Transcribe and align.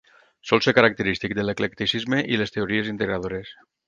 Sol 0.51 0.61
ser 0.67 0.71
característic 0.77 1.35
de 1.39 1.45
l'eclecticisme 1.45 2.21
i 2.37 2.39
les 2.43 2.55
teories 2.57 2.91
integradores. 2.95 3.53